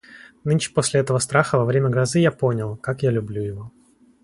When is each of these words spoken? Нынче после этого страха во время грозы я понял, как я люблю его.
Нынче 0.45 0.71
после 0.73 0.99
этого 0.99 1.19
страха 1.19 1.59
во 1.59 1.65
время 1.65 1.87
грозы 1.89 2.17
я 2.17 2.31
понял, 2.31 2.75
как 2.75 3.03
я 3.03 3.11
люблю 3.11 3.43
его. 3.43 3.71